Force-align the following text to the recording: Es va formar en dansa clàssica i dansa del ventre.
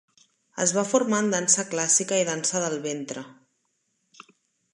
Es 0.63 0.71
va 0.77 0.83
formar 0.93 1.19
en 1.23 1.29
dansa 1.35 1.65
clàssica 1.73 2.19
i 2.23 2.27
dansa 2.31 2.63
del 2.67 2.79
ventre. 2.89 3.27